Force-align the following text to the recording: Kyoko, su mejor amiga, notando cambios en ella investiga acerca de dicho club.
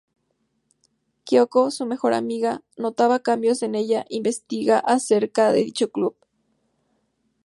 Kyoko, 1.27 1.69
su 1.69 1.85
mejor 1.85 2.15
amiga, 2.15 2.63
notando 2.75 3.21
cambios 3.21 3.61
en 3.61 3.75
ella 3.75 4.03
investiga 4.09 4.79
acerca 4.79 5.51
de 5.51 5.63
dicho 5.63 5.91
club. 5.91 6.15